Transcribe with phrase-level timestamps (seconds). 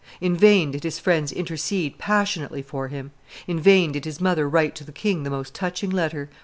[0.19, 3.11] In vain did his friends intercede passionately for him;
[3.45, 6.27] in vain did his mother write to the king the most touching letter.